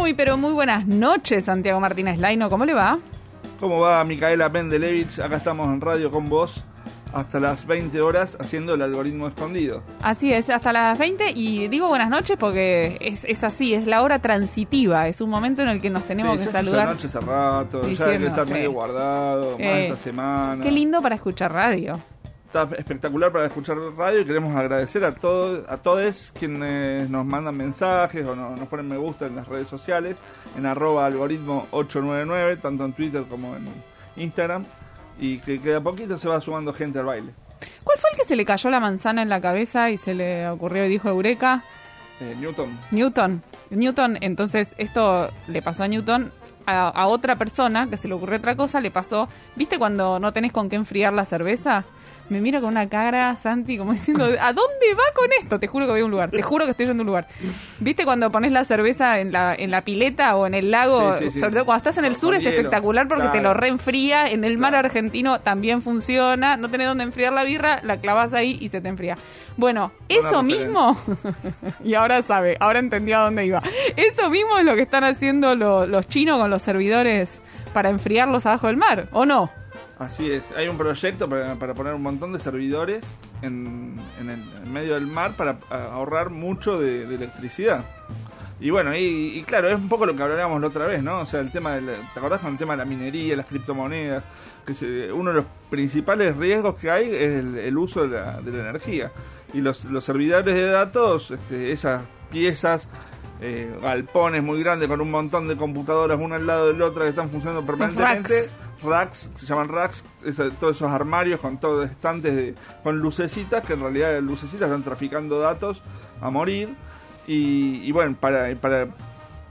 [0.00, 2.48] Muy, pero muy buenas noches, Santiago Martínez Laino.
[2.48, 2.98] ¿Cómo le va?
[3.60, 5.18] ¿Cómo va Micaela Pendelevich?
[5.18, 6.64] Acá estamos en radio con vos
[7.12, 9.82] hasta las 20 horas haciendo el algoritmo escondido.
[10.00, 14.00] Así es, hasta las 20 y digo buenas noches porque es, es así, es la
[14.02, 16.88] hora transitiva, es un momento en el que nos tenemos Sí, que saludar.
[16.88, 18.52] noche hace rato, ya debe estar sí.
[18.54, 20.64] medio guardado, más Eh, esta semana.
[20.64, 22.00] Qué lindo para escuchar radio.
[22.52, 27.56] Está espectacular para escuchar radio y queremos agradecer a todos a todos quienes nos mandan
[27.56, 30.16] mensajes o no- nos ponen me gusta en las redes sociales,
[30.58, 33.68] en arroba algoritmo 899, tanto en Twitter como en
[34.16, 34.64] Instagram,
[35.20, 37.32] y que, que de a poquito se va sumando gente al baile.
[37.84, 40.48] ¿Cuál fue el que se le cayó la manzana en la cabeza y se le
[40.48, 41.62] ocurrió y dijo Eureka?
[42.20, 42.76] Eh, Newton.
[42.90, 43.42] Newton.
[43.70, 46.32] Newton, entonces esto le pasó a Newton.
[46.66, 49.28] A, a otra persona que se le ocurrió otra cosa, le pasó.
[49.56, 51.84] ¿Viste cuando no tenés con qué enfriar la cerveza?
[52.28, 55.58] Me mira con una cara, Santi, como diciendo, ¿a dónde va con esto?
[55.58, 57.26] Te juro que voy a un lugar, te juro que estoy yendo a un lugar.
[57.80, 61.14] ¿Viste cuando pones la cerveza en la, en la pileta o en el lago?
[61.14, 61.40] Sí, sí, sí.
[61.40, 64.26] Sobre todo cuando estás en el sur es hielo, espectacular porque te lo reenfría.
[64.26, 64.86] En el mar Claro.
[64.86, 66.56] argentino también funciona.
[66.56, 69.18] No tenés dónde enfriar la birra, la clavas ahí y se te enfría.
[69.56, 70.66] Bueno, Buena eso referencia.
[70.66, 70.96] mismo
[71.84, 73.60] y ahora sabe, ahora entendió a dónde iba.
[73.96, 77.40] Eso mismo es lo que están haciendo lo- los chinos con los servidores
[77.72, 79.50] para enfriarlos abajo del mar, ¿o no?
[80.00, 83.04] Así es, hay un proyecto para, para poner un montón de servidores
[83.42, 87.84] en, en el en medio del mar para a- ahorrar mucho de, de electricidad.
[88.58, 91.20] Y bueno, y, y claro, es un poco lo que hablábamos la otra vez, ¿no?
[91.20, 94.24] O sea, el tema, del, ¿te acordás con el tema de la minería, las criptomonedas?
[94.66, 98.40] Que se- uno de los principales riesgos que hay es el, el uso de la,
[98.40, 99.12] de la energía.
[99.52, 102.88] Y los, los servidores de datos, este, esas piezas,
[103.42, 107.04] eh, galpones muy grandes con un montón de computadoras una al lado de la otra
[107.04, 108.50] que están funcionando permanentemente
[108.82, 110.04] racks, se llaman racks,
[110.58, 115.38] todos esos armarios con todos estantes de, con lucecitas, que en realidad lucecitas están traficando
[115.40, 115.82] datos
[116.20, 116.74] a morir.
[117.26, 118.88] Y, y bueno, para, para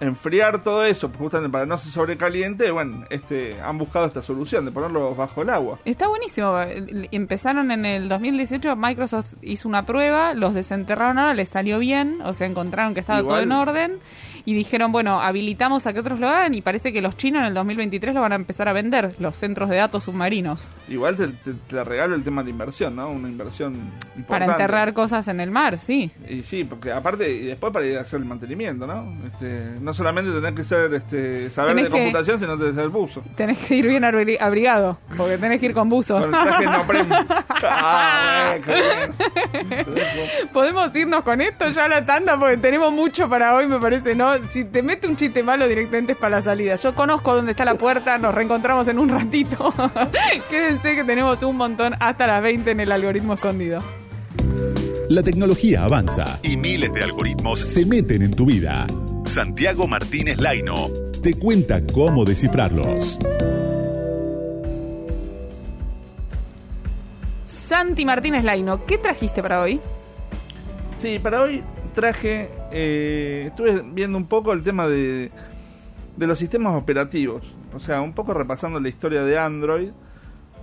[0.00, 4.70] enfriar todo eso, justamente para no se sobrecaliente, bueno, este, han buscado esta solución de
[4.70, 5.78] ponerlos bajo el agua.
[5.84, 6.56] Está buenísimo.
[7.10, 12.32] Empezaron en el 2018, Microsoft hizo una prueba, los desenterraron ahora, les salió bien, o
[12.32, 13.98] sea, encontraron que estaba Igual- todo en orden
[14.48, 17.46] y dijeron, bueno, habilitamos a que otros lo hagan y parece que los chinos en
[17.48, 21.28] el 2023 lo van a empezar a vender, los centros de datos submarinos, Igual te,
[21.28, 23.10] te- te regalo el tema de la inversión, ¿no?
[23.10, 24.24] Una inversión importante.
[24.26, 26.10] para enterrar cosas en el mar, sí.
[26.28, 29.12] Y sí, porque aparte, y después para ir a hacer el mantenimiento, ¿no?
[29.26, 32.88] Este, no solamente tener que ser, este, saber Tenés de que- computación, sino de ser
[32.88, 33.22] buzo.
[33.36, 36.14] Tenés que ir bien abri- abrigado, porque tenés que ir con buzo.
[36.14, 36.84] Con el no
[37.70, 38.56] Ah.
[40.52, 44.14] Podemos irnos con esto ya a la tanda porque tenemos mucho para hoy, me parece,
[44.14, 44.37] ¿no?
[44.50, 46.76] Si te mete un chiste malo directamente es para la salida.
[46.76, 49.72] Yo conozco dónde está la puerta, nos reencontramos en un ratito.
[50.50, 53.82] Quédense que tenemos un montón hasta las 20 en el algoritmo escondido.
[55.08, 58.86] La tecnología avanza y miles de algoritmos se meten en tu vida.
[59.24, 60.88] Santiago Martínez Laino
[61.22, 63.18] te cuenta cómo descifrarlos.
[67.46, 69.80] Santi Martínez Laino, ¿qué trajiste para hoy?
[70.98, 71.62] Sí, para hoy
[71.94, 75.30] traje, eh, estuve viendo un poco el tema de,
[76.16, 77.42] de los sistemas operativos,
[77.72, 79.90] o sea, un poco repasando la historia de Android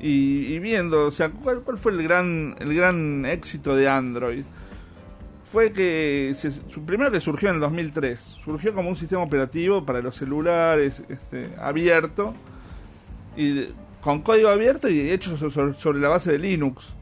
[0.00, 4.42] y, viendo, o sea, cuál, cuál fue el gran, el gran éxito de Android.
[5.46, 9.84] Fue que se, su primero que surgió en el 2003, surgió como un sistema operativo
[9.86, 12.34] para los celulares, este, abierto
[13.34, 13.64] y
[14.02, 16.92] con código abierto y hecho so- so- sobre la base de Linux.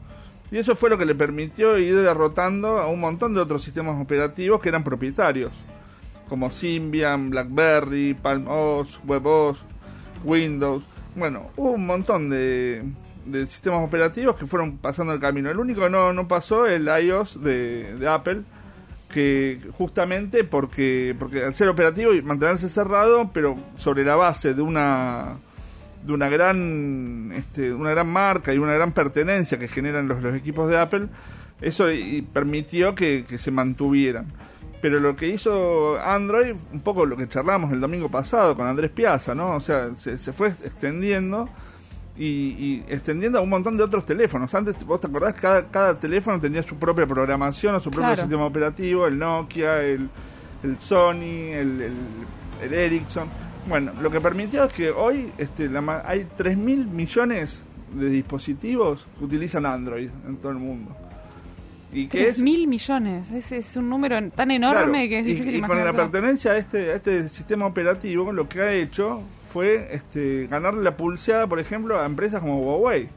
[0.51, 4.01] Y eso fue lo que le permitió ir derrotando a un montón de otros sistemas
[4.01, 5.53] operativos que eran propietarios,
[6.29, 9.59] como Symbian, BlackBerry, Palm OS, WebOS,
[10.25, 10.85] Windows.
[11.17, 12.85] Bueno, hubo un montón de,
[13.25, 15.51] de sistemas operativos que fueron pasando el camino.
[15.51, 18.43] El único que no, no pasó el iOS de, de Apple,
[19.13, 24.63] que justamente porque, porque al ser operativo y mantenerse cerrado, pero sobre la base de
[24.63, 25.39] una
[26.07, 30.35] de una gran este, una gran marca y una gran pertenencia que generan los, los
[30.35, 31.09] equipos de Apple,
[31.61, 34.27] eso y- permitió que, que se mantuvieran.
[34.83, 38.91] Pero lo que hizo Android, un poco lo que charlamos el domingo pasado con Andrés
[38.91, 39.57] Piazza, ¿no?
[39.57, 41.49] O sea, se, se fue extendiendo
[42.17, 44.55] y, y extendiendo a un montón de otros teléfonos.
[44.55, 48.21] Antes, vos te acordás, cada, cada teléfono tenía su propia programación o su propio Claro.
[48.23, 50.09] sistema operativo, el Nokia, el,
[50.63, 51.93] el Sony, el, el,
[52.63, 53.29] el Ericsson.
[53.69, 57.63] Bueno, lo que permitió es que hoy este, la hay 3 mil millones
[57.95, 60.95] de dispositivos que utilizan Android en todo el mundo.
[61.93, 63.31] Y que Tres es mil millones.
[63.33, 66.53] Ese es un número tan Claro, enorme que es y- difícil y, con la pertenencia
[66.53, 69.23] a este, a este sistema operativo, lo que ha hecho
[69.53, 73.09] fue este, ganarle la pulseada, por ejemplo, a empresas como Huawei.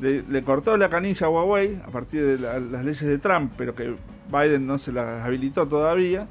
[0.00, 3.52] Le, le cortó la canilla a Huawei a partir de la- las leyes de Trump,
[3.58, 3.94] pero que
[4.32, 6.26] Biden no se las habilitó todavía.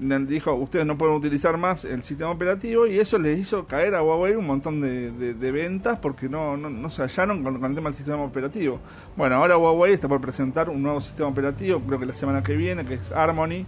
[0.00, 4.02] Dijo, ustedes no pueden utilizar más el sistema operativo y eso les hizo caer a
[4.02, 7.90] Huawei un montón de, de- ventas porque no, no, no se hallaron con, el tema
[7.90, 8.78] del sistema operativo.
[9.16, 12.54] Bueno, ahora Huawei está por presentar un nuevo sistema operativo, creo que la semana que
[12.54, 13.66] viene, que es Harmony,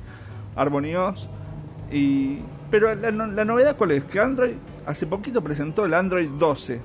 [0.54, 1.28] Harmony OS.
[1.90, 2.38] Y,
[2.70, 4.52] pero la, la novedad cuál es, que Android
[4.86, 6.80] hace poquito presentó el Android 12,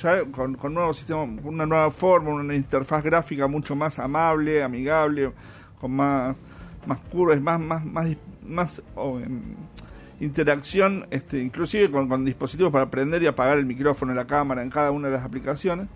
[0.00, 5.32] ya con, con nuevo sistema, una nueva forma, una interfaz gráfica mucho más amable, amigable,
[5.80, 6.36] con más,
[6.86, 8.06] más curvas, más, más, más,
[8.48, 9.42] más em,
[10.20, 14.90] interacción, este, inclusive con, dispositivos para prender y apagar el micrófono la cámara en cada
[14.90, 15.88] una de las aplicaciones.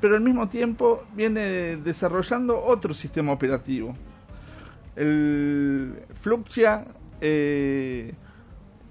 [0.00, 3.94] Pero al mismo tiempo viene desarrollando otro sistema operativo.
[4.96, 6.86] El Fluxia
[7.20, 8.14] eh,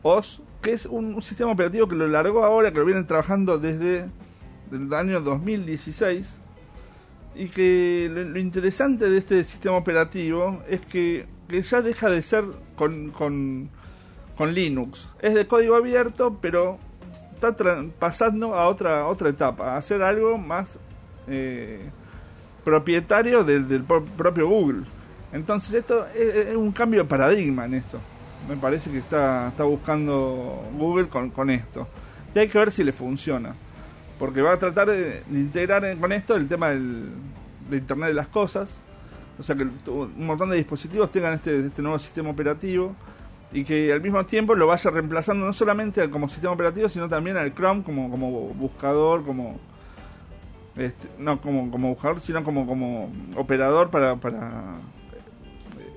[0.01, 4.06] OS, que es un, sistema operativo que lo largó ahora, que lo vienen trabajando desde
[4.72, 6.36] el año 2016
[7.36, 12.46] y que lo interesante de este sistema operativo es que, que ya deja de ser
[12.75, 13.69] con, con,
[14.38, 15.10] con Linux.
[15.22, 16.78] Es de código abierto, pero
[17.34, 17.56] está
[17.98, 20.78] pasando a otra, otra etapa, a hacer algo más
[21.28, 21.90] eh,
[22.63, 24.84] propietario del, del pro- propio Google.
[25.31, 28.00] Entonces esto es, un cambio de paradigma en esto.
[28.48, 31.88] Me parece que está, está buscando Google con, con esto.
[32.34, 33.56] Y hay que ver si le funciona.
[34.18, 37.10] Porque va a tratar de, integrar con esto el tema del,
[37.69, 38.78] de Internet de las Cosas.
[39.39, 42.95] O sea que un montón de dispositivos tengan este, este nuevo sistema operativo.
[43.51, 47.36] Y que al mismo tiempo lo vaya reemplazando no solamente como sistema operativo, sino también
[47.38, 49.59] al Chrome como, como buscador, como...
[50.75, 54.75] este, no como, como buscador, sino como, como operador para, para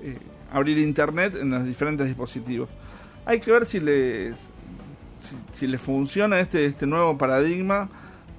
[0.01, 0.17] eh,
[0.51, 2.69] abrir internet en los diferentes dispositivos.
[3.25, 4.33] Hay que ver si le
[5.53, 7.89] si, si funciona este este nuevo paradigma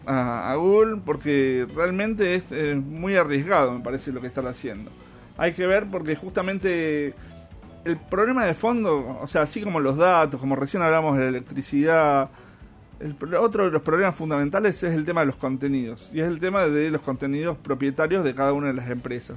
[0.07, 4.91] a, Google porque realmente es eh, muy arriesgado me parece lo que están haciendo.
[5.37, 7.15] Hay que ver porque justamente
[7.85, 11.29] el problema de fondo, o sea, así como los datos, como recién hablamos de la
[11.29, 12.31] electricidad,
[13.01, 16.41] el otro de los problemas fundamentales es el tema de los contenidos y es el
[16.41, 19.37] tema de los contenidos propietarios de cada una de las empresas.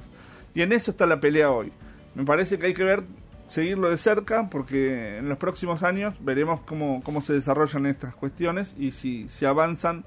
[0.54, 1.72] Y en eso está la pelea hoy.
[2.14, 3.02] Me parece que hay que ver,
[3.46, 8.74] seguirlo de cerca porque en los próximos años veremos cómo, cómo se desarrollan estas cuestiones
[8.78, 10.04] y si, si avanzan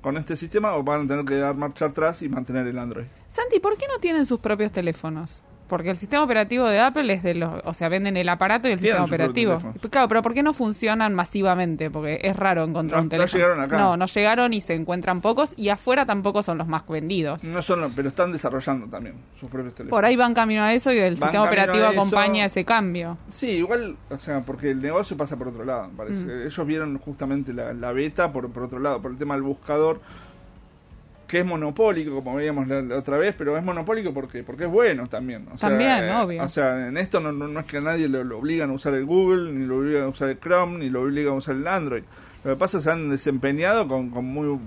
[0.00, 3.06] con este sistema o van a tener que dar marcha atrás y mantener el Android.
[3.28, 5.42] Santi, ¿por qué no tienen sus propios teléfonos?
[5.70, 8.72] Porque el sistema operativo de Apple es de los, o sea, venden el aparato y
[8.72, 9.58] el sistema operativo.
[9.88, 11.90] Claro, pero ¿por qué no funcionan masivamente?
[11.90, 13.38] Porque es raro encontrar No- un no teléfono.
[13.42, 13.78] llegaron acá.
[13.78, 17.42] No, no llegaron y se encuentran pocos y afuera tampoco son los más vendidos.
[17.44, 19.96] No solo, pero están desarrollando también sus propios teléfonos.
[19.96, 23.16] Por ahí van camino a eso y el Van sistema operativo a acompaña ese cambio.
[23.28, 26.24] Sí, igual, o sea, porque el negocio pasa por otro lado, parece.
[26.24, 26.46] Mm.
[26.46, 30.00] Ellos vieron justamente la, la beta por, por otro lado, por el tema del buscador,
[31.30, 34.70] que es monopólico, como veíamos la, la otra vez, pero es monopólico porque porque es
[34.70, 35.46] bueno también.
[35.54, 36.42] O sea, También, eh, obvio.
[36.42, 38.72] O sea, en esto no, no, no es que a nadie lo, lo obligan a
[38.72, 41.54] usar el Google, ni lo obligan a usar el Chrome, ni lo obligan a usar
[41.54, 42.02] el Android.
[42.42, 44.58] Lo que pasa es que se han desempeñado con, con muy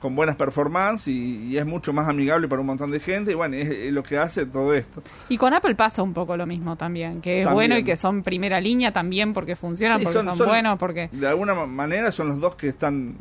[0.00, 3.34] con buenas performances y, y es mucho más amigable para un montón de gente y
[3.34, 5.02] bueno, es, es lo que hace todo esto.
[5.30, 7.54] Y con Apple pasa un poco lo mismo también, que es También.
[7.54, 11.08] bueno y que son primera línea también porque funcionan, Sí, porque son- buenos, porque...
[11.10, 13.14] de alguna ma- manera son los dos que están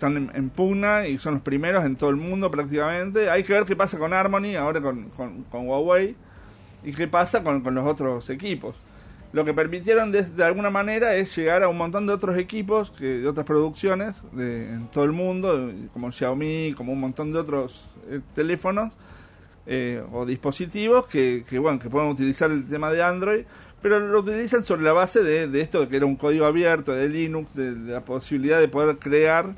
[0.00, 3.28] están en, en pugna y son los primeros en todo el mundo prácticamente.
[3.28, 6.16] Hay que ver qué pasa con Harmony, ahora con, con, Huawei,
[6.82, 8.74] y qué pasa con, con los otros equipos.
[9.32, 12.90] Lo que permitieron de, de alguna manera es llegar a un montón de otros equipos,
[12.90, 17.38] que, de otras producciones de, en todo el mundo, como Xiaomi, como un montón de
[17.38, 18.92] otros eh, teléfonos
[19.66, 23.44] eh, o dispositivos que, que, bueno que pueden utilizar el tema de Android
[23.82, 26.92] pero lo utilizan sobre la base de, de esto de que era un código abierto
[26.92, 29.54] de Linux de la posibilidad de poder crear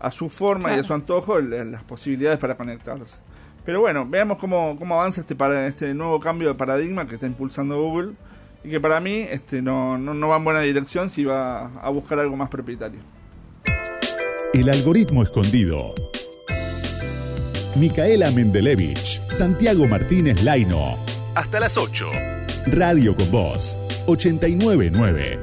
[0.00, 3.16] a su forma y a su antojo el- las posibilidades para conectarse
[3.64, 7.26] pero bueno veamos cómo, cómo avanza este para este nuevo cambio de paradigma que está
[7.26, 8.12] impulsando Google
[8.64, 11.90] y que para mí este no, no, no va en buena dirección si va a
[11.90, 13.00] buscar algo más propietario
[14.54, 15.94] El algoritmo escondido.
[17.76, 20.98] Micaela Mendelevich, Santiago Martínez Laino.
[21.36, 22.10] Hasta las 8.
[22.66, 25.38] Radio con Voz, 899.